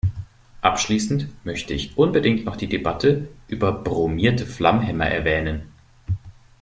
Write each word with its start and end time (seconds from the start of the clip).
Abschließend 0.61 1.27
möchte 1.45 1.75
ich 1.75 1.95
unbedingt 1.95 2.43
noch 2.43 2.55
die 2.55 2.65
Debatte 2.65 3.27
über 3.47 3.71
bromierte 3.71 4.47
Flammhemmer 4.47 5.05
erwähnen. 5.05 5.69